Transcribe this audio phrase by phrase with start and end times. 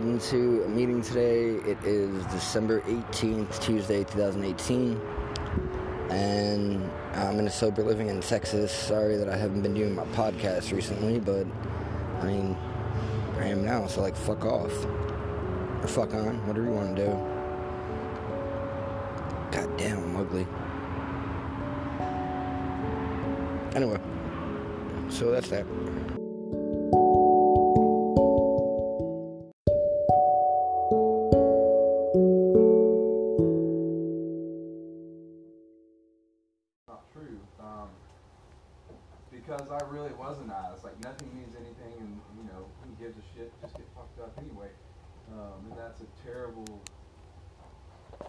[0.00, 1.56] heading to a meeting today.
[1.70, 4.98] It is December 18th, Tuesday, 2018.
[6.08, 8.72] And I'm in a sober living in Texas.
[8.72, 11.46] Sorry that I haven't been doing my podcast recently, but
[12.22, 12.56] I mean,
[13.40, 14.72] I am now, so like, fuck off.
[15.82, 17.10] Or fuck on, whatever you want to do.
[19.52, 20.46] God damn, I'm ugly.
[23.74, 24.00] Anyway,
[25.10, 25.66] so that's that.
[39.40, 40.84] Because I really was an ass.
[40.84, 43.52] Like nothing means anything, and you know who gives a shit?
[43.60, 44.68] Just get fucked up anyway.
[45.32, 46.68] Um, and that's a terrible,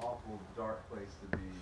[0.00, 1.52] awful, dark place to be.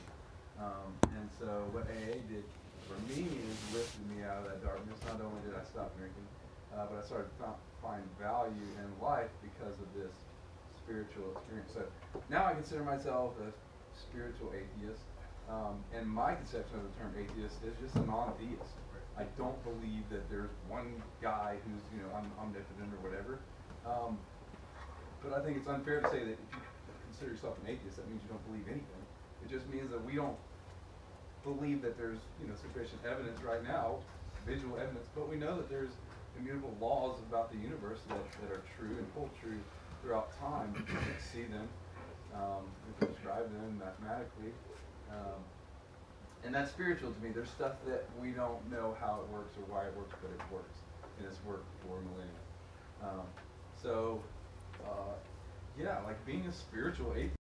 [0.60, 2.44] Um, and so what AA did
[2.86, 4.98] for me is lifted me out of that darkness.
[5.08, 6.26] Not only did I stop drinking,
[6.76, 10.12] uh, but I started to find value in life because of this
[10.84, 11.72] spiritual experience.
[11.72, 11.82] So
[12.28, 13.50] now I consider myself a
[13.98, 15.02] spiritual atheist.
[15.50, 18.78] Um, and my conception of the term atheist is just a non-theist.
[19.16, 23.38] I don't believe that there's one guy who's you know om- omnipotent or whatever.
[23.84, 24.18] Um,
[25.22, 26.60] but I think it's unfair to say that if you
[27.04, 29.02] consider yourself an atheist, that means you don't believe anything.
[29.44, 30.38] It just means that we don't
[31.44, 33.98] believe that there's you know sufficient evidence right now,
[34.46, 35.92] visual evidence, but we know that there's
[36.38, 39.60] immutable laws about the universe that, that are true and hold true
[40.00, 40.72] throughout time.
[40.72, 41.68] We can see them,
[42.34, 44.52] um, we can describe them mathematically.
[45.10, 45.44] Um,
[46.44, 47.30] and that's spiritual to me.
[47.34, 50.52] There's stuff that we don't know how it works or why it works, but it
[50.52, 50.74] works.
[51.18, 52.42] And it's worked for millennia.
[53.02, 53.26] Um,
[53.80, 54.22] so,
[54.84, 55.14] uh,
[55.78, 57.41] yeah, like being a spiritual atheist.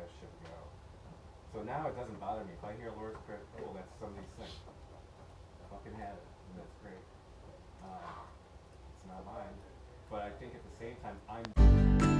[0.00, 0.56] that go.
[1.52, 2.52] So now it doesn't bother me.
[2.56, 4.46] If I hear Lord's Prayer, oh, that's somebody's sin.
[5.70, 6.26] Fucking have it.
[6.50, 7.04] And that's great.
[7.84, 8.24] Uh,
[8.96, 9.56] it's not mine.
[10.10, 12.19] But I think at the same time, I'm...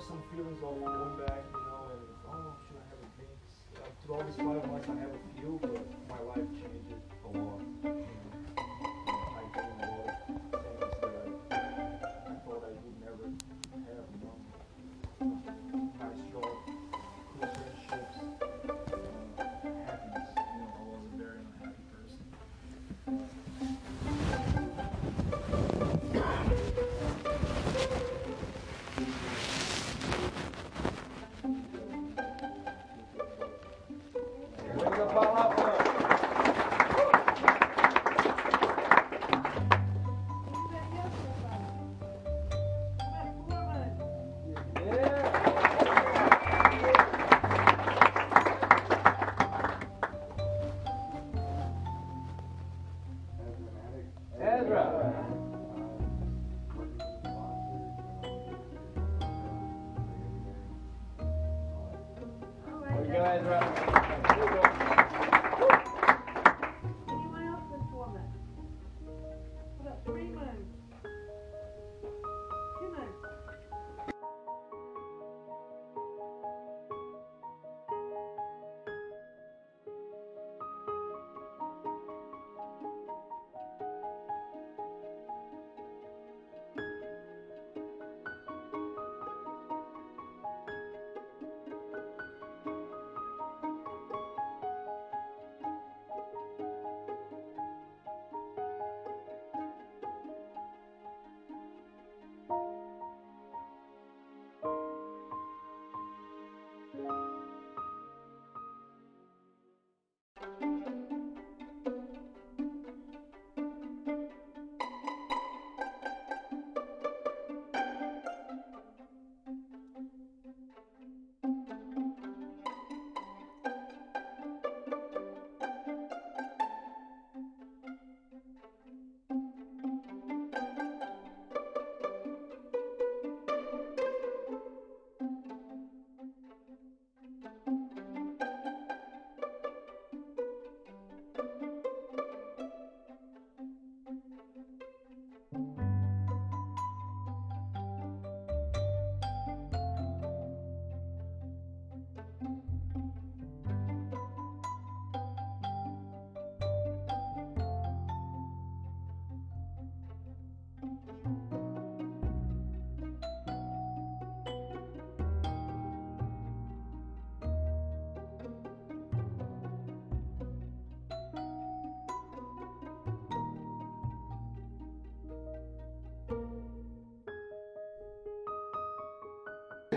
[0.00, 2.00] have some feelings of going back, you know, and
[2.32, 3.36] oh, should I have a drink?
[3.76, 5.76] Uh, through all these five months, I have a few, but
[6.08, 6.69] my life changes